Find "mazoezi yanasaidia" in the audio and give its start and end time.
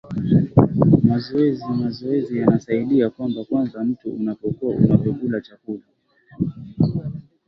1.71-3.09